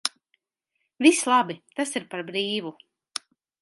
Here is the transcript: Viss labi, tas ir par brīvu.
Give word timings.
Viss 1.07 1.21
labi, 1.33 1.59
tas 1.79 1.95
ir 2.01 2.09
par 2.15 2.27
brīvu. 2.33 2.77